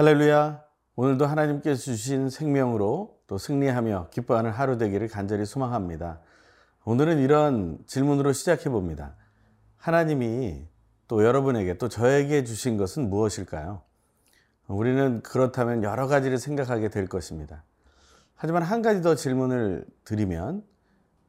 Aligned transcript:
할렐루야. 0.00 0.64
오늘도 0.96 1.26
하나님께서 1.26 1.76
주신 1.76 2.30
생명으로 2.30 3.18
또 3.26 3.36
승리하며 3.36 4.08
기뻐하는 4.10 4.50
하루 4.50 4.78
되기를 4.78 5.08
간절히 5.08 5.44
소망합니다. 5.44 6.20
오늘은 6.86 7.18
이런 7.18 7.76
질문으로 7.86 8.32
시작해 8.32 8.70
봅니다. 8.70 9.14
하나님이 9.76 10.66
또 11.06 11.22
여러분에게 11.22 11.76
또 11.76 11.90
저에게 11.90 12.44
주신 12.44 12.78
것은 12.78 13.10
무엇일까요? 13.10 13.82
우리는 14.68 15.20
그렇다면 15.20 15.82
여러 15.82 16.06
가지를 16.06 16.38
생각하게 16.38 16.88
될 16.88 17.06
것입니다. 17.06 17.62
하지만 18.34 18.62
한 18.62 18.80
가지 18.80 19.02
더 19.02 19.14
질문을 19.14 19.84
드리면 20.04 20.64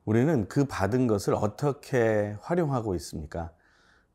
우리는 0.06 0.48
그 0.48 0.64
받은 0.64 1.08
것을 1.08 1.36
어떻게 1.36 2.38
활용하고 2.40 2.96
있습니까? 2.96 3.52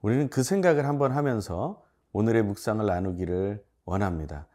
우리는 0.00 0.30
그 0.30 0.42
생각을 0.42 0.86
한번 0.86 1.12
하면서 1.12 1.84
오늘의 2.14 2.42
묵상을 2.44 2.86
나누기를 2.86 3.65
원합니다. 3.86 4.48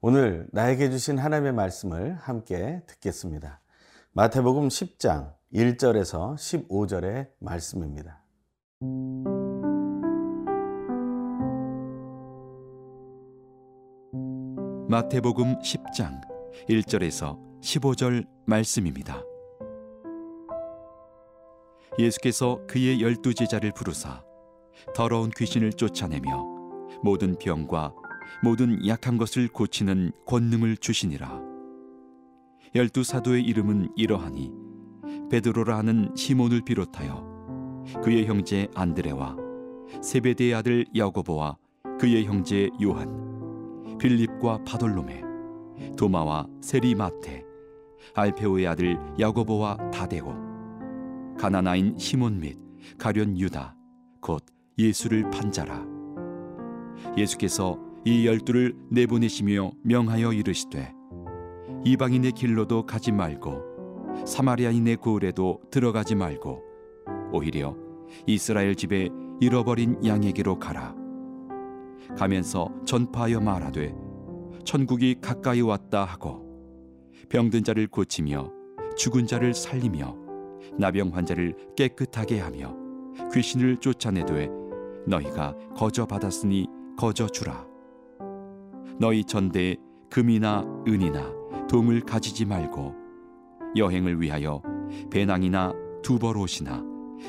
오늘 0.00 0.48
나에게 0.52 0.90
주신 0.90 1.18
하나님의 1.18 1.52
말씀을 1.52 2.14
함께 2.14 2.82
듣겠습니다. 2.86 3.60
마태복음 4.12 4.68
10장 4.68 5.34
1절에서 5.52 6.36
15절의 6.36 7.28
말씀입니다. 7.40 8.22
마태복음 14.88 15.58
10장 15.58 16.20
1절에서 16.68 17.38
15절 17.60 18.26
말씀입니다. 18.46 19.20
예수께서 21.98 22.60
그의 22.68 23.02
열두 23.02 23.34
제자를 23.34 23.72
부르사 23.72 24.22
더러운 24.94 25.30
귀신을 25.30 25.72
쫓아내며 25.72 26.44
모든 27.02 27.36
병과 27.36 28.05
모든 28.42 28.86
약한 28.86 29.16
것을 29.16 29.48
고치는 29.48 30.12
권능을 30.26 30.76
주시니라. 30.76 31.56
열두 32.74 33.04
사도의 33.04 33.42
이름은 33.44 33.90
이러하니 33.96 34.52
베드로라 35.30 35.78
하는 35.78 36.12
시몬을 36.14 36.62
비롯하여 36.62 37.84
그의 38.02 38.26
형제 38.26 38.68
안드레와 38.74 39.36
세베대의 40.02 40.54
아들 40.54 40.84
야고보와 40.94 41.56
그의 41.98 42.26
형제 42.26 42.68
요한 42.82 43.96
빌립과 43.98 44.64
바돌로메 44.64 45.22
도마와 45.96 46.46
세리마테 46.60 47.44
알페오의 48.14 48.66
아들 48.66 48.98
야고보와 49.18 49.90
다데오 49.90 50.34
가나나인 51.38 51.96
시몬 51.98 52.40
및 52.40 52.58
가련 52.98 53.38
유다 53.38 53.74
곧 54.20 54.44
예수를 54.78 55.30
판자라 55.30 55.84
예수께서 57.16 57.85
이 58.06 58.24
열두를 58.24 58.72
내보내시며 58.88 59.72
명하여 59.82 60.32
이르시되 60.32 60.94
이방인의 61.84 62.32
길로도 62.32 62.86
가지 62.86 63.10
말고 63.10 64.24
사마리아인의 64.24 64.98
고을에도 64.98 65.60
들어가지 65.72 66.14
말고 66.14 66.62
오히려 67.32 67.76
이스라엘 68.24 68.76
집에 68.76 69.08
잃어버린 69.40 69.98
양에게로 70.06 70.60
가라. 70.60 70.94
가면서 72.16 72.72
전파하여 72.84 73.40
말하되 73.40 73.92
천국이 74.64 75.16
가까이 75.20 75.60
왔다 75.60 76.04
하고 76.04 76.46
병든 77.28 77.64
자를 77.64 77.88
고치며 77.88 78.52
죽은 78.96 79.26
자를 79.26 79.52
살리며 79.52 80.16
나병 80.78 81.10
환자를 81.12 81.56
깨끗하게 81.76 82.38
하며 82.38 82.72
귀신을 83.34 83.78
쫓아내되 83.78 84.48
너희가 85.08 85.56
거저 85.74 86.06
받았으니 86.06 86.68
거저 86.96 87.26
주라 87.26 87.66
너희 88.98 89.24
전대에 89.24 89.76
금이나 90.10 90.64
은이나 90.86 91.32
동을 91.68 92.00
가지지 92.00 92.44
말고 92.44 92.94
여행을 93.76 94.20
위하여 94.20 94.62
배낭이나 95.10 95.72
두벌옷이나 96.02 96.82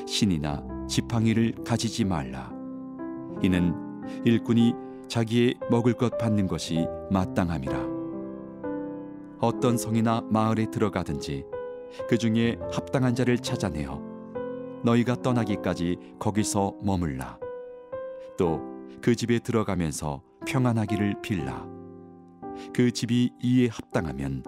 신이나 0.06 0.64
지팡이를 0.88 1.54
가지지 1.64 2.04
말라. 2.04 2.50
이는 3.42 3.74
일꾼이 4.24 4.74
자기의 5.08 5.54
먹을 5.70 5.92
것 5.94 6.16
받는 6.18 6.46
것이 6.46 6.86
마땅함이라. 7.10 7.86
어떤 9.40 9.76
성이나 9.76 10.22
마을에 10.30 10.66
들어가든지 10.70 11.44
그 12.08 12.18
중에 12.18 12.58
합당한 12.72 13.14
자를 13.14 13.38
찾아내어 13.38 14.02
너희가 14.84 15.16
떠나기까지 15.16 15.96
거기서 16.18 16.76
머물라. 16.82 17.38
또 18.36 18.78
그 19.00 19.14
집에 19.14 19.38
들어가면서 19.38 20.22
평안하기를 20.48 21.20
빌라. 21.20 21.66
그 22.72 22.90
집이 22.90 23.30
이에 23.42 23.68
합당하면 23.68 24.42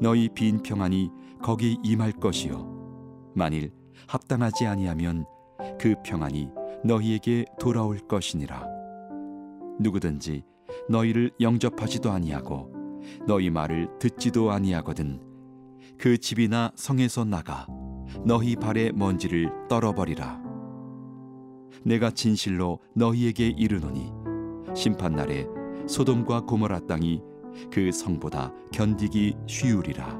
너희 0.00 0.30
빈 0.30 0.62
평안이 0.62 1.10
거기 1.42 1.76
임할 1.84 2.12
것이요. 2.12 3.32
만일 3.34 3.70
합당하지 4.08 4.66
아니하면 4.66 5.26
그 5.78 5.96
평안이 6.02 6.48
너희에게 6.82 7.44
돌아올 7.60 7.98
것이니라. 8.08 8.66
누구든지 9.80 10.44
너희를 10.88 11.30
영접하지도 11.38 12.10
아니하고 12.10 12.72
너희 13.26 13.50
말을 13.50 13.98
듣지도 13.98 14.50
아니하거든 14.50 15.20
그 15.98 16.16
집이나 16.16 16.72
성에서 16.74 17.24
나가 17.24 17.66
너희 18.24 18.56
발의 18.56 18.92
먼지를 18.92 19.50
떨어버리라. 19.68 20.42
내가 21.84 22.10
진실로 22.10 22.78
너희에게 22.94 23.48
이르노니 23.48 24.23
심판날에 24.74 25.46
소돔과 25.88 26.42
고모라 26.42 26.80
땅이 26.86 27.22
그 27.72 27.92
성보다 27.92 28.52
견디기 28.72 29.36
쉬우리라. 29.46 30.18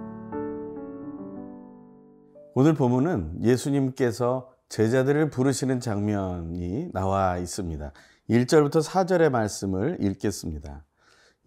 오늘 2.54 2.74
본문은 2.74 3.42
예수님께서 3.42 4.52
제자들을 4.68 5.30
부르시는 5.30 5.80
장면이 5.80 6.90
나와 6.92 7.38
있습니다. 7.38 7.92
1절부터 8.30 8.82
4절의 8.82 9.30
말씀을 9.30 9.98
읽겠습니다. 10.00 10.84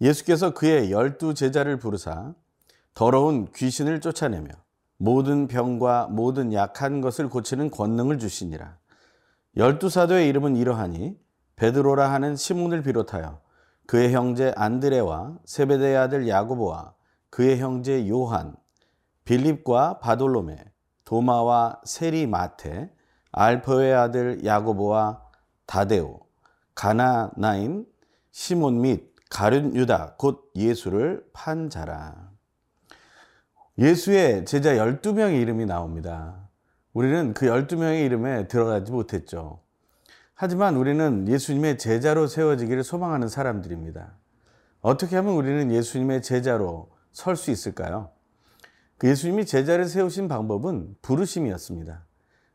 예수께서 0.00 0.52
그의 0.52 0.92
열두 0.92 1.34
제자를 1.34 1.78
부르사 1.78 2.34
더러운 2.94 3.50
귀신을 3.54 4.00
쫓아내며 4.00 4.50
모든 4.98 5.48
병과 5.48 6.08
모든 6.10 6.52
약한 6.52 7.00
것을 7.00 7.28
고치는 7.28 7.70
권능을 7.70 8.18
주시니라. 8.18 8.76
열두 9.56 9.88
사도의 9.88 10.28
이름은 10.28 10.56
이러하니 10.56 11.16
베드로라 11.58 12.12
하는 12.12 12.36
시몬을 12.36 12.82
비롯하여 12.82 13.40
그의 13.86 14.12
형제 14.12 14.52
안드레와 14.56 15.38
세베대의 15.44 15.96
아들 15.96 16.28
야고보와 16.28 16.94
그의 17.30 17.58
형제 17.58 18.08
요한, 18.08 18.54
빌립과 19.24 19.98
바돌로메, 19.98 20.56
도마와 21.04 21.80
세리마테, 21.84 22.94
알퍼의 23.32 23.94
아들 23.94 24.44
야고보와 24.44 25.22
다데오, 25.66 26.20
가나나인 26.74 27.86
시몬 28.30 28.80
및 28.80 29.12
가룟 29.28 29.74
유다 29.74 30.14
곧 30.16 30.50
예수를 30.54 31.26
판 31.32 31.70
자라. 31.70 32.30
예수의 33.78 34.44
제자 34.46 34.74
12명의 34.74 35.42
이름이 35.42 35.66
나옵니다. 35.66 36.48
우리는 36.92 37.34
그 37.34 37.46
12명의 37.46 38.04
이름에 38.04 38.48
들어가지 38.48 38.92
못했죠. 38.92 39.60
하지만 40.40 40.76
우리는 40.76 41.26
예수님의 41.26 41.78
제자로 41.78 42.28
세워지기를 42.28 42.84
소망하는 42.84 43.26
사람들입니다. 43.26 44.12
어떻게 44.80 45.16
하면 45.16 45.34
우리는 45.34 45.72
예수님의 45.72 46.22
제자로 46.22 46.90
설 47.10 47.34
수 47.34 47.50
있을까요? 47.50 48.10
그 48.98 49.08
예수님이 49.08 49.46
제자를 49.46 49.86
세우신 49.86 50.28
방법은 50.28 50.94
부르심이었습니다. 51.02 52.04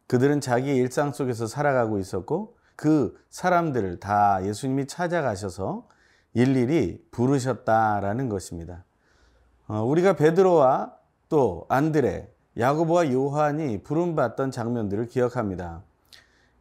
그들은 0.07 0.39
자기의 0.39 0.77
일상 0.77 1.11
속에서 1.11 1.45
살아가고 1.45 1.99
있었고 1.99 2.55
그 2.77 3.21
사람들을 3.29 3.99
다 3.99 4.39
예수님이 4.45 4.87
찾아가셔서 4.87 5.85
일일이 6.33 7.05
부르셨다라는 7.11 8.29
것입니다. 8.29 8.85
어, 9.67 9.83
우리가 9.83 10.15
베드로와 10.15 10.93
또 11.27 11.65
안드레, 11.67 12.31
야고보와 12.57 13.11
요한이 13.11 13.83
부름받던 13.83 14.51
장면들을 14.51 15.07
기억합니다. 15.07 15.83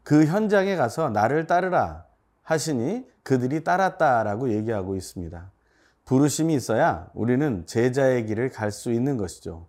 그 0.03 0.27
현장에 0.27 0.77
가서 0.77 1.11
나를 1.11 1.47
따르라 1.47 2.07
하시니 2.43 3.07
그들이 3.23 3.65
따랐다라고 3.65 4.53
얘기하고 4.53 4.97
있습니다. 4.97 5.51
부르심이 6.05 6.55
있어야 6.55 7.09
우리는 7.15 7.65
제자의 7.67 8.27
길을 8.27 8.51
갈 8.51 8.71
수 8.73 8.93
있는 8.93 9.17
것이죠. 9.17 9.67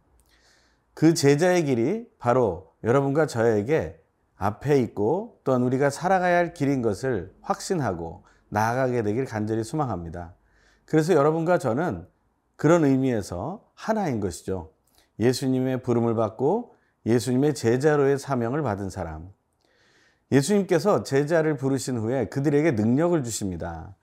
그 0.94 1.14
제자의 1.14 1.66
길이 1.66 2.08
바로 2.20 2.74
여러분과 2.84 3.28
저에게 3.28 4.00
앞에 4.36 4.80
있고 4.80 5.40
또한 5.44 5.64
우리가 5.64 5.90
살아가야 5.90 6.38
할 6.38 6.54
길인 6.54 6.82
것을 6.82 7.34
확신하고 7.42 8.24
나아가게 8.50 9.04
되길 9.04 9.26
간절히 9.26 9.64
소망합니다. 9.64 10.34
그래서 10.86 11.14
여러분과 11.14 11.58
저는 11.60 12.08
그런 12.56 12.84
의미에서 12.84 13.64
하나인 13.74 14.20
것이죠. 14.20 14.72
예수님의 15.20 15.82
부름을 15.82 16.16
받고 16.16 16.76
예수님의 17.06 17.54
제자로의 17.54 18.20
사명을 18.20 18.62
받은 18.64 18.90
사람. 18.90 19.30
예수님께서 20.34 21.04
제자를 21.04 21.56
부르신 21.56 21.98
후에 21.98 22.26
그들에게 22.26 22.72
능력을 22.72 23.24
주십니다. 23.24 23.96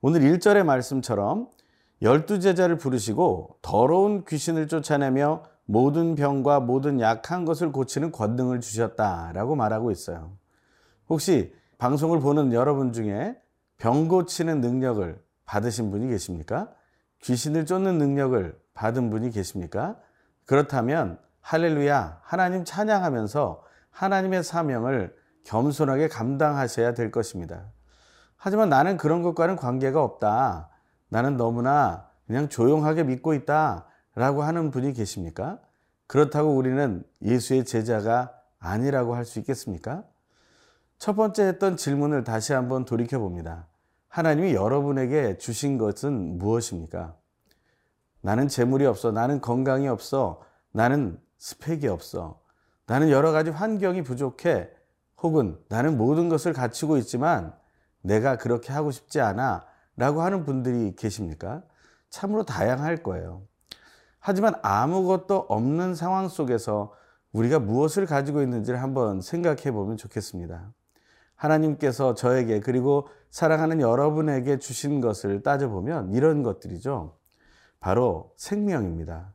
오늘 0.00 0.20
1절의 0.20 0.64
말씀처럼 0.64 1.48
열두 2.02 2.40
제자를 2.40 2.76
부르시고 2.76 3.58
더러운 3.62 4.24
귀신을 4.24 4.66
쫓아내며 4.66 5.44
모든 5.64 6.14
병과 6.16 6.60
모든 6.60 7.00
약한 7.00 7.44
것을 7.44 7.72
고치는 7.72 8.12
권능을 8.12 8.60
주셨다라고 8.60 9.54
말하고 9.54 9.90
있어요. 9.90 10.32
혹시 11.08 11.54
방송을 11.78 12.20
보는 12.20 12.52
여러분 12.52 12.92
중에 12.92 13.36
병 13.78 14.08
고치는 14.08 14.60
능력을 14.60 15.20
받으신 15.44 15.90
분이 15.90 16.08
계십니까? 16.08 16.72
귀신을 17.22 17.64
쫓는 17.64 17.98
능력을 17.98 18.58
받은 18.74 19.10
분이 19.10 19.30
계십니까? 19.30 19.96
그렇다면 20.44 21.18
할렐루야 21.40 22.20
하나님 22.22 22.64
찬양하면서 22.64 23.62
하나님의 23.90 24.42
사명을 24.42 25.14
겸손하게 25.46 26.08
감당하셔야 26.08 26.94
될 26.94 27.10
것입니다. 27.10 27.66
하지만 28.36 28.68
나는 28.68 28.96
그런 28.96 29.22
것과는 29.22 29.56
관계가 29.56 30.02
없다. 30.02 30.68
나는 31.08 31.36
너무나 31.36 32.08
그냥 32.26 32.48
조용하게 32.48 33.04
믿고 33.04 33.32
있다. 33.34 33.86
라고 34.14 34.42
하는 34.42 34.70
분이 34.70 34.92
계십니까? 34.92 35.58
그렇다고 36.06 36.54
우리는 36.54 37.04
예수의 37.22 37.64
제자가 37.64 38.32
아니라고 38.58 39.14
할 39.14 39.24
수 39.24 39.38
있겠습니까? 39.38 40.04
첫 40.98 41.14
번째 41.14 41.44
했던 41.44 41.76
질문을 41.76 42.24
다시 42.24 42.52
한번 42.52 42.84
돌이켜 42.84 43.18
봅니다. 43.18 43.66
하나님이 44.08 44.54
여러분에게 44.54 45.36
주신 45.36 45.78
것은 45.78 46.38
무엇입니까? 46.38 47.14
나는 48.22 48.48
재물이 48.48 48.86
없어. 48.86 49.12
나는 49.12 49.40
건강이 49.40 49.86
없어. 49.88 50.42
나는 50.72 51.20
스펙이 51.38 51.86
없어. 51.86 52.40
나는 52.86 53.10
여러 53.10 53.30
가지 53.30 53.50
환경이 53.50 54.02
부족해. 54.02 54.70
혹은 55.22 55.58
나는 55.68 55.96
모든 55.96 56.28
것을 56.28 56.52
갖추고 56.52 56.96
있지만 56.98 57.54
내가 58.02 58.36
그렇게 58.36 58.72
하고 58.72 58.90
싶지 58.90 59.20
않아. 59.20 59.66
라고 59.96 60.22
하는 60.22 60.44
분들이 60.44 60.94
계십니까? 60.94 61.62
참으로 62.10 62.44
다양할 62.44 63.02
거예요. 63.02 63.42
하지만 64.18 64.54
아무것도 64.62 65.46
없는 65.48 65.94
상황 65.94 66.28
속에서 66.28 66.92
우리가 67.32 67.58
무엇을 67.58 68.06
가지고 68.06 68.42
있는지를 68.42 68.82
한번 68.82 69.20
생각해 69.20 69.72
보면 69.72 69.96
좋겠습니다. 69.96 70.72
하나님께서 71.34 72.14
저에게 72.14 72.60
그리고 72.60 73.08
사랑하는 73.30 73.80
여러분에게 73.80 74.58
주신 74.58 75.00
것을 75.00 75.42
따져보면 75.42 76.12
이런 76.12 76.42
것들이죠. 76.42 77.18
바로 77.78 78.32
생명입니다. 78.36 79.34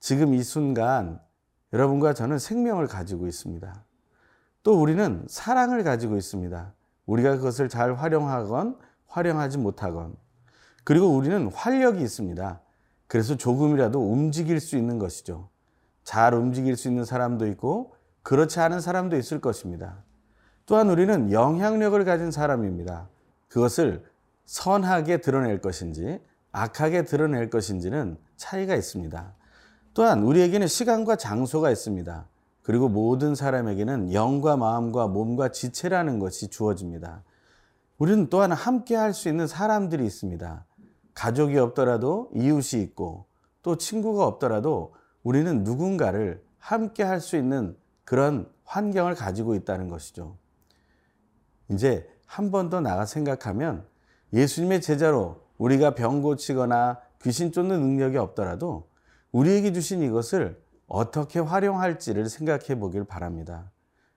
지금 0.00 0.34
이 0.34 0.42
순간 0.42 1.20
여러분과 1.72 2.14
저는 2.14 2.38
생명을 2.38 2.86
가지고 2.86 3.26
있습니다. 3.26 3.84
또 4.62 4.80
우리는 4.80 5.24
사랑을 5.28 5.82
가지고 5.82 6.16
있습니다. 6.16 6.72
우리가 7.06 7.36
그것을 7.36 7.68
잘 7.68 7.94
활용하건 7.94 8.78
활용하지 9.06 9.58
못하건. 9.58 10.16
그리고 10.84 11.08
우리는 11.08 11.50
활력이 11.52 12.02
있습니다. 12.02 12.60
그래서 13.06 13.36
조금이라도 13.36 14.00
움직일 14.00 14.60
수 14.60 14.76
있는 14.76 14.98
것이죠. 14.98 15.48
잘 16.04 16.34
움직일 16.34 16.76
수 16.76 16.88
있는 16.88 17.04
사람도 17.04 17.46
있고 17.48 17.94
그렇지 18.22 18.60
않은 18.60 18.80
사람도 18.80 19.16
있을 19.16 19.40
것입니다. 19.40 20.02
또한 20.66 20.88
우리는 20.88 21.32
영향력을 21.32 22.04
가진 22.04 22.30
사람입니다. 22.30 23.08
그것을 23.48 24.04
선하게 24.46 25.18
드러낼 25.18 25.60
것인지 25.60 26.20
악하게 26.52 27.04
드러낼 27.04 27.50
것인지는 27.50 28.16
차이가 28.36 28.74
있습니다. 28.74 29.34
또한 29.94 30.22
우리에게는 30.22 30.66
시간과 30.66 31.16
장소가 31.16 31.70
있습니다. 31.70 32.26
그리고 32.62 32.88
모든 32.88 33.34
사람에게는 33.34 34.12
영과 34.12 34.56
마음과 34.56 35.08
몸과 35.08 35.50
지체라는 35.50 36.18
것이 36.18 36.48
주어집니다. 36.48 37.24
우리는 37.98 38.28
또한 38.28 38.52
함께 38.52 38.94
할 38.96 39.12
수 39.12 39.28
있는 39.28 39.46
사람들이 39.46 40.04
있습니다. 40.04 40.64
가족이 41.14 41.58
없더라도 41.58 42.30
이웃이 42.34 42.82
있고 42.82 43.26
또 43.62 43.76
친구가 43.76 44.26
없더라도 44.26 44.94
우리는 45.22 45.62
누군가를 45.64 46.42
함께 46.58 47.02
할 47.02 47.20
수 47.20 47.36
있는 47.36 47.76
그런 48.04 48.48
환경을 48.64 49.14
가지고 49.14 49.54
있다는 49.54 49.88
것이죠. 49.88 50.36
이제 51.68 52.08
한 52.26 52.50
번 52.50 52.70
더 52.70 52.80
나가 52.80 53.04
생각하면 53.06 53.84
예수님의 54.32 54.80
제자로 54.80 55.42
우리가 55.58 55.94
병 55.94 56.22
고치거나 56.22 56.98
귀신 57.22 57.52
쫓는 57.52 57.80
능력이 57.80 58.16
없더라도 58.16 58.88
우리에게 59.32 59.72
주신 59.72 60.02
이것을 60.02 60.61
어떻게 60.92 61.38
활용할지를 61.38 62.28
생각해 62.28 62.78
보길 62.78 63.04
바랍니다. 63.04 63.70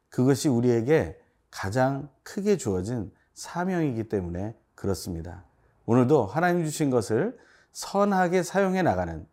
그것이 0.10 0.50
우리에게 0.50 1.18
가장 1.50 2.10
크게 2.22 2.58
주어진 2.58 3.14
사명이기 3.34 4.10
때문에 4.10 4.58
그렇습니다. 4.76 5.46
오늘도 5.86 6.26
하나님 6.26 6.66
주신 6.66 6.90
것을 6.90 7.40
선하게 7.72 8.44
사용해 8.44 8.82
나가는 8.82 9.26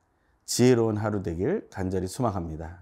지혜로운 0.45 0.97
하루 0.97 1.25
되길 1.25 1.67
간절히 1.69 2.07
소망합니다. 2.07 2.82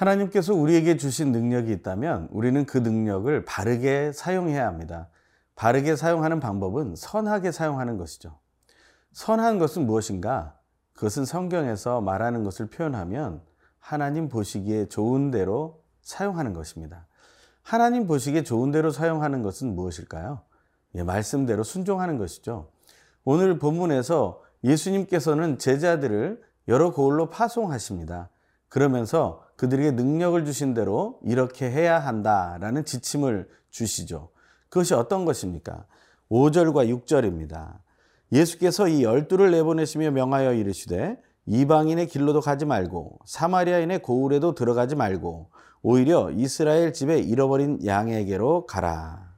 하나님께서 0.00 0.54
우리에게 0.54 0.96
주신 0.96 1.30
능력이 1.30 1.70
있다면 1.72 2.28
우리는 2.30 2.64
그 2.64 2.78
능력을 2.78 3.44
바르게 3.44 4.12
사용해야 4.12 4.66
합니다. 4.66 5.08
바르게 5.56 5.94
사용하는 5.94 6.40
방법은 6.40 6.96
선하게 6.96 7.52
사용하는 7.52 7.98
것이죠. 7.98 8.38
선한 9.12 9.58
것은 9.58 9.84
무엇인가? 9.84 10.56
그것은 10.94 11.26
성경에서 11.26 12.00
말하는 12.00 12.44
것을 12.44 12.70
표현하면 12.70 13.42
하나님 13.78 14.30
보시기에 14.30 14.86
좋은 14.86 15.30
대로 15.30 15.82
사용하는 16.00 16.54
것입니다. 16.54 17.06
하나님 17.62 18.06
보시기에 18.06 18.42
좋은 18.42 18.70
대로 18.70 18.90
사용하는 18.90 19.42
것은 19.42 19.74
무엇일까요? 19.74 20.40
예, 20.94 21.02
말씀대로 21.02 21.62
순종하는 21.62 22.16
것이죠. 22.16 22.70
오늘 23.22 23.58
본문에서 23.58 24.42
예수님께서는 24.64 25.58
제자들을 25.58 26.42
여러 26.68 26.90
고을로 26.90 27.28
파송하십니다. 27.28 28.30
그러면서 28.70 29.44
그들에게 29.56 29.90
능력을 29.90 30.42
주신 30.46 30.72
대로 30.72 31.18
이렇게 31.22 31.70
해야 31.70 31.98
한다라는 31.98 32.86
지침을 32.86 33.46
주시죠. 33.68 34.30
그것이 34.70 34.94
어떤 34.94 35.26
것입니까? 35.26 35.84
5절과 36.30 36.88
6절입니다. 37.04 37.80
예수께서 38.32 38.88
이 38.88 39.02
열두를 39.02 39.50
내보내시며 39.50 40.12
명하여 40.12 40.54
이르시되 40.54 41.20
이방인의 41.46 42.06
길로도 42.06 42.40
가지 42.40 42.64
말고 42.64 43.18
사마리아인의 43.26 44.02
고을에도 44.02 44.54
들어가지 44.54 44.94
말고 44.94 45.50
오히려 45.82 46.30
이스라엘 46.30 46.92
집에 46.92 47.18
잃어버린 47.18 47.84
양에게로 47.84 48.66
가라. 48.66 49.30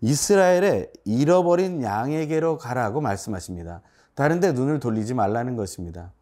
이스라엘의 0.00 0.92
잃어버린 1.04 1.82
양에게로 1.82 2.58
가라고 2.58 3.00
말씀하십니다. 3.00 3.82
다른데 4.14 4.52
눈을 4.52 4.78
돌리지 4.78 5.14
말라는 5.14 5.56
것입니다. 5.56 6.12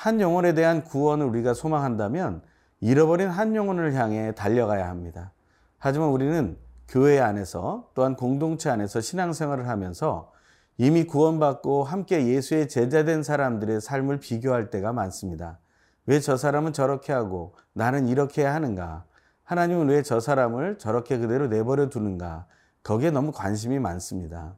한 0.00 0.18
영혼에 0.18 0.54
대한 0.54 0.82
구원을 0.82 1.26
우리가 1.26 1.52
소망한다면 1.52 2.40
잃어버린 2.80 3.28
한 3.28 3.54
영혼을 3.54 3.92
향해 3.92 4.32
달려가야 4.34 4.88
합니다. 4.88 5.30
하지만 5.76 6.08
우리는 6.08 6.56
교회 6.88 7.20
안에서 7.20 7.90
또한 7.94 8.16
공동체 8.16 8.70
안에서 8.70 9.02
신앙생활을 9.02 9.68
하면서 9.68 10.32
이미 10.78 11.04
구원받고 11.04 11.84
함께 11.84 12.28
예수의 12.28 12.70
제자된 12.70 13.22
사람들의 13.22 13.82
삶을 13.82 14.20
비교할 14.20 14.70
때가 14.70 14.94
많습니다. 14.94 15.58
왜 16.06 16.18
저 16.20 16.38
사람은 16.38 16.72
저렇게 16.72 17.12
하고 17.12 17.54
나는 17.74 18.08
이렇게 18.08 18.42
하는가? 18.42 19.04
하나님은 19.44 19.90
왜 19.90 20.02
저 20.02 20.18
사람을 20.18 20.78
저렇게 20.78 21.18
그대로 21.18 21.46
내버려 21.48 21.90
두는가? 21.90 22.46
거기에 22.82 23.10
너무 23.10 23.32
관심이 23.32 23.78
많습니다. 23.78 24.56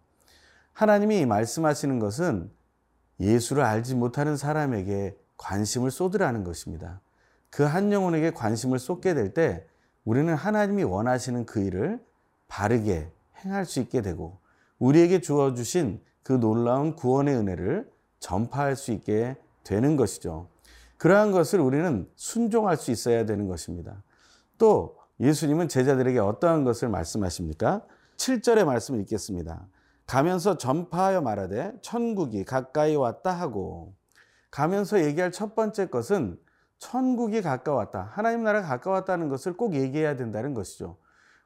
하나님이 0.73 1.27
말씀하시는 1.27 1.99
것은 1.99 2.49
예수를 3.19 3.65
알지 3.65 3.97
못하는 3.97 4.37
사람에게 4.37 5.17
관심을 5.43 5.91
쏟으라는 5.91 6.45
것입니다. 6.45 7.01
그 7.51 7.65
한 7.67 7.93
영혼에게 7.93 8.31
관심을 8.31 8.79
쏟게 8.79 9.15
될 9.15 9.35
때 9.35 9.67
우리는 10.05 10.33
하나님이 10.35 10.85
원하시는 10.85 11.47
그 11.47 11.61
일을 11.61 12.01
바르게 12.49 13.11
행할 13.45 13.67
수 13.67 13.81
있게 13.81 14.03
되고 14.03 14.39
우리에게 14.79 15.21
주어 15.21 15.55
주신 15.55 16.01
그 16.23 16.33
놀라운 16.33 16.97
구원의 16.97 17.37
은혜를 17.37 17.91
전파할 18.21 18.77
수 18.77 18.93
있게 18.93 19.37
되는 19.65 19.97
것이죠. 19.97 20.49
그러한 20.97 21.33
것을 21.33 21.61
우리는 21.61 22.09
순종할 22.17 22.77
수 22.77 22.91
있어야 22.91 23.27
되는 23.27 23.49
것입니다. 23.49 24.03
또 24.59 24.97
예수님은 25.21 25.69
제자들에게 25.69 26.19
어떠한 26.19 26.65
것을 26.65 26.89
말씀하십니까? 26.89 27.83
7절의 28.17 28.65
말씀을 28.65 29.01
읽겠습니다. 29.01 29.67
가면서 30.07 30.59
전파하여 30.59 31.21
말하되 31.21 31.75
천국이 31.81 32.45
가까이 32.45 32.97
왔다 32.97 33.33
하고 33.33 33.95
가면서 34.53 35.03
얘기할 35.03 35.33
첫 35.33 35.57
번째 35.57 35.89
것은 35.89 36.39
천국이 36.79 37.43
가까웠다. 37.43 38.11
하나님 38.13 38.45
나라가 38.45 38.69
가까웠다는 38.69 39.29
것을 39.29 39.55
꼭 39.55 39.75
얘기해야 39.75 40.15
된다는 40.15 40.55
것이죠. 40.55 40.99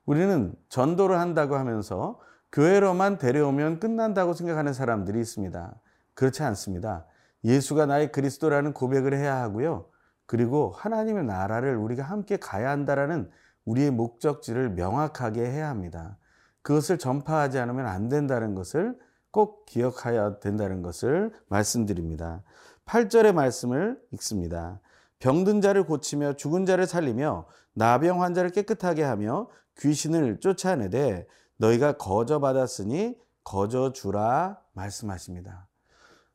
우리는 0.04 0.54
전도를 0.68 1.18
한다고 1.18 1.56
하면서 1.56 2.20
교회로만 2.52 3.18
데려오면 3.18 3.80
끝난다고 3.80 4.34
생각하는 4.34 4.72
사람들이 4.72 5.20
있습니다. 5.20 5.74
그렇지 6.14 6.42
않습니다. 6.42 7.06
예수가 7.44 7.86
나의 7.86 8.12
그리스도라는 8.12 8.72
고백을 8.72 9.14
해야 9.14 9.40
하고요. 9.42 9.86
그리고 10.26 10.72
하나님의 10.76 11.24
나라를 11.24 11.76
우리가 11.76 12.02
함께 12.02 12.36
가야 12.36 12.70
한다라는 12.70 13.30
우리의 13.66 13.90
목적지를 13.92 14.70
명확하게 14.70 15.44
해야 15.44 15.68
합니다. 15.68 16.16
그것을 16.62 16.98
전파하지 16.98 17.58
않으면 17.60 17.86
안 17.86 18.08
된다는 18.08 18.54
것을 18.54 18.98
꼭 19.30 19.66
기억해야 19.66 20.40
된다는 20.40 20.82
것을 20.82 21.32
말씀드립니다. 21.48 22.42
8절의 22.86 23.32
말씀을 23.32 24.00
읽습니다. 24.12 24.80
병든 25.18 25.60
자를 25.60 25.84
고치며 25.84 26.34
죽은 26.34 26.66
자를 26.66 26.86
살리며 26.86 27.46
나병 27.74 28.22
환자를 28.22 28.50
깨끗하게 28.50 29.02
하며 29.02 29.48
귀신을 29.78 30.40
쫓아내되 30.40 31.26
너희가 31.56 31.96
거저 31.96 32.38
받았으니 32.38 33.18
거저 33.44 33.92
주라 33.92 34.60
말씀하십니다. 34.72 35.68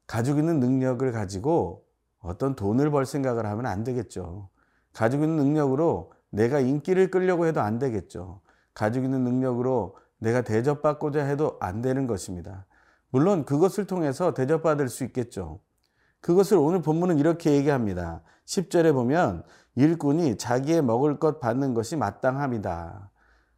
가지고 0.07 0.39
있는 0.39 0.59
능력을 0.59 1.09
가지고 1.11 1.85
어떤 2.19 2.55
돈을 2.55 2.91
벌 2.91 3.05
생각을 3.05 3.45
하면 3.45 3.65
안 3.65 3.83
되겠죠. 3.83 4.49
가지고 4.93 5.23
있는 5.23 5.37
능력으로 5.37 6.11
내가 6.29 6.59
인기를 6.59 7.11
끌려고 7.11 7.45
해도 7.45 7.61
안 7.61 7.79
되겠죠. 7.79 8.41
가지고 8.73 9.05
있는 9.05 9.23
능력으로 9.23 9.97
내가 10.19 10.41
대접받고자 10.41 11.23
해도 11.23 11.57
안 11.61 11.81
되는 11.81 12.07
것입니다. 12.07 12.65
물론 13.09 13.45
그것을 13.45 13.87
통해서 13.87 14.33
대접받을 14.33 14.89
수 14.89 15.03
있겠죠. 15.05 15.59
그것을 16.21 16.57
오늘 16.57 16.81
본문은 16.81 17.19
이렇게 17.19 17.51
얘기합니다. 17.53 18.21
10절에 18.45 18.93
보면 18.93 19.43
일꾼이 19.75 20.37
자기의 20.37 20.81
먹을 20.81 21.19
것 21.19 21.39
받는 21.39 21.73
것이 21.73 21.95
마땅합니다. 21.95 23.09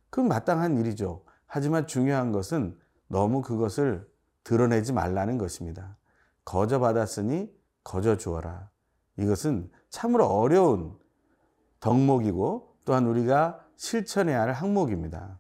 그건 0.10 0.28
마땅한 0.30 0.78
일이죠. 0.78 1.24
하지만 1.46 1.88
중요한 1.88 2.32
것은 2.32 2.78
너무 3.08 3.42
그것을 3.42 4.08
드러내지 4.44 4.94
말라는 4.94 5.38
것입니다. 5.38 5.98
거저 6.46 6.80
받았으니 6.80 7.52
거저 7.84 8.18
주어라. 8.18 8.70
이것은 9.18 9.70
참으로 9.90 10.26
어려운 10.28 10.98
덕목이고 11.80 12.76
또한 12.86 13.06
우리가 13.06 13.60
실천해야 13.76 14.42
할 14.42 14.54
항목입니다. 14.54 15.40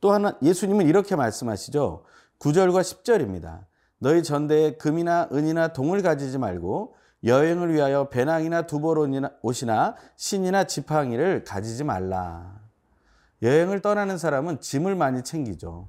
또 0.00 0.12
하나 0.12 0.36
예수님은 0.42 0.86
이렇게 0.86 1.16
말씀하시죠. 1.16 2.04
9절과 2.38 2.80
10절입니다. 2.80 3.64
너희 3.98 4.22
전대에 4.22 4.76
금이나 4.76 5.28
은이나 5.32 5.68
동을 5.68 6.02
가지지 6.02 6.38
말고 6.38 6.94
여행을 7.24 7.72
위하여 7.72 8.08
배낭이나 8.08 8.66
두벌 8.66 8.98
옷이나 9.42 9.96
신이나 10.16 10.64
지팡이를 10.64 11.44
가지지 11.44 11.84
말라. 11.84 12.60
여행을 13.42 13.80
떠나는 13.80 14.18
사람은 14.18 14.60
짐을 14.60 14.94
많이 14.94 15.22
챙기죠. 15.22 15.88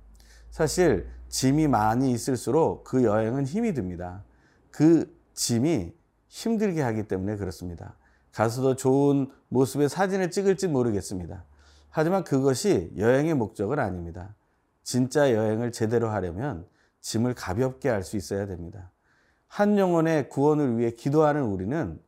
사실 0.50 1.08
짐이 1.30 1.68
많이 1.68 2.12
있을수록 2.12 2.84
그 2.84 3.04
여행은 3.04 3.46
힘이 3.46 3.74
듭니다. 3.74 4.24
그 4.72 5.14
짐이 5.34 5.94
힘들게 6.28 6.82
하기 6.82 7.08
때문에 7.08 7.36
그렇습니다. 7.36 7.96
가서도 8.32 8.76
좋은 8.76 9.30
모습의 9.50 9.90
사진을 9.90 10.32
찍을지 10.32 10.68
모르겠습니다. 10.68 11.44
하지만 11.90 12.24
그것이 12.24 12.92
여행의 12.98 13.34
목적은 13.34 13.80
아닙니다. 13.80 14.36
진짜 14.84 15.34
여행을 15.34 15.72
제대로 15.72 16.10
하려면 16.10 16.66
짐을 17.02 17.34
가볍게 17.34 17.90
할 17.90 18.04
수 18.04 18.18
있어야 18.18 18.46
됩니다. 18.46 18.92
한 19.48 19.78
영혼의 19.78 20.30
구원을 20.30 20.78
위해 20.78 20.92
기도하는 20.92 21.44
우리는 21.44 22.00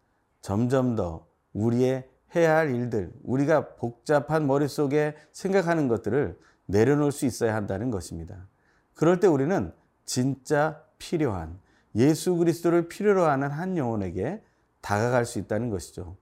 점점 0.41 0.95
더 0.95 1.27
우리의 1.53 2.09
해야 2.35 2.57
할 2.57 2.73
일들, 2.75 3.11
우리가 3.23 3.75
복잡한 3.75 4.45
머릿속에 4.45 5.15
생각하는 5.31 5.87
것들을 5.87 6.37
내려놓을 6.67 7.11
수 7.11 7.25
있어야 7.25 7.55
한다는 7.55 7.89
것입니다. 7.89 8.47
그럴 8.93 9.19
때 9.19 9.27
우리는 9.27 9.71
진짜 10.05 10.83
필요한 10.97 11.59
예수 11.95 12.35
그리스도를 12.35 12.87
필요로 12.87 13.25
하는 13.25 13.49
한 13.49 13.77
영혼에게 13.77 14.43
다가갈 14.81 15.25
수 15.25 15.39
있다는 15.39 15.69
것이죠. 15.69 16.17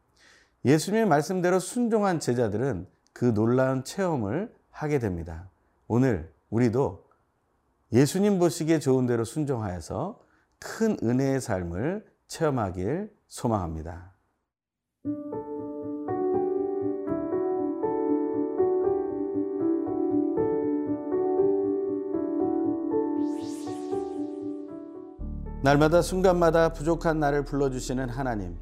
예수님의 0.63 1.07
말씀대로 1.07 1.59
순종한 1.59 2.19
제자들은 2.19 2.87
그 3.11 3.33
놀라운 3.33 3.83
체험을 3.83 4.53
하게 4.69 4.99
됩니다. 4.99 5.49
오늘 5.87 6.31
우리도 6.49 7.06
예수님 7.93 8.37
보시기에 8.37 8.79
좋은 8.79 9.05
대로 9.05 9.23
순종하여서 9.23 10.19
큰 10.59 10.97
은혜의 11.01 11.39
삶을 11.39 12.05
체험하길 12.27 13.13
소망합니다. 13.27 14.13
날마다 25.63 26.01
순간마다 26.01 26.73
부족한 26.73 27.19
나를 27.19 27.45
불러주시는 27.45 28.09
하나님. 28.09 28.57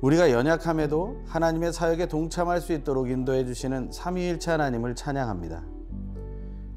우리가 0.00 0.30
연약함에도 0.30 1.22
하나님의 1.26 1.74
사역에 1.74 2.08
동참할 2.08 2.60
수 2.62 2.72
있도록 2.72 3.10
인도해 3.10 3.44
주시는 3.44 3.92
삼위일체 3.92 4.50
하나님을 4.50 4.94
찬양합니다. 4.94 5.69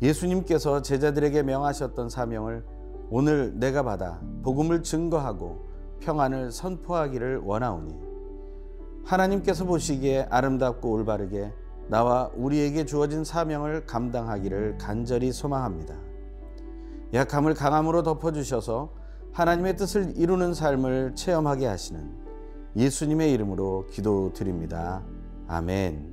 예수님께서 0.03 0.81
제자들에게 0.81 1.43
명하셨던 1.43 2.09
사명을 2.09 2.65
오늘 3.09 3.57
내가 3.57 3.83
받아 3.83 4.19
복음을 4.43 4.83
증거하고 4.83 5.65
평안을 6.01 6.51
선포하기를 6.51 7.37
원하오니 7.37 7.95
하나님께서 9.05 9.63
보시기에 9.63 10.27
아름답고 10.29 10.91
올바르게 10.91 11.53
나와 11.87 12.29
우리에게 12.35 12.85
주어진 12.85 13.23
사명을 13.23 13.85
감당하기를 13.85 14.77
간절히 14.77 15.31
소망합니다. 15.31 15.95
약함을 17.13 17.53
강함으로 17.53 18.03
덮어주셔서 18.03 18.89
하나님의 19.31 19.77
뜻을 19.77 20.13
이루는 20.17 20.53
삶을 20.53 21.15
체험하게 21.15 21.65
하시는 21.65 22.11
예수님의 22.75 23.31
이름으로 23.33 23.87
기도드립니다. 23.91 25.03
아멘. 25.47 26.12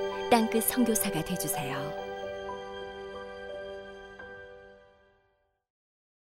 땅끝 0.31 0.63
선교사가 0.63 1.21
되주세요. 1.25 2.10